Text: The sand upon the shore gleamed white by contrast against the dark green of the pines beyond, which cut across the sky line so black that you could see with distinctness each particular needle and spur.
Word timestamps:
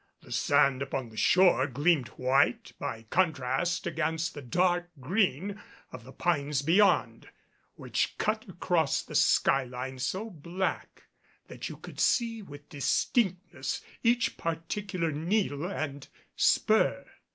The 0.23 0.31
sand 0.31 0.81
upon 0.81 1.09
the 1.09 1.15
shore 1.15 1.67
gleamed 1.67 2.07
white 2.17 2.73
by 2.79 3.03
contrast 3.11 3.85
against 3.85 4.33
the 4.33 4.41
dark 4.41 4.89
green 4.99 5.61
of 5.91 6.05
the 6.05 6.11
pines 6.11 6.63
beyond, 6.63 7.29
which 7.75 8.17
cut 8.17 8.47
across 8.49 9.03
the 9.03 9.13
sky 9.13 9.63
line 9.63 9.99
so 9.99 10.31
black 10.31 11.03
that 11.49 11.69
you 11.69 11.77
could 11.77 11.99
see 11.99 12.41
with 12.41 12.67
distinctness 12.67 13.83
each 14.01 14.37
particular 14.37 15.11
needle 15.11 15.67
and 15.67 16.07
spur. 16.35 17.05